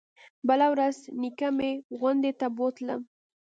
[0.47, 3.01] بله ورځ نيكه مې غونډۍ ته بوتلم.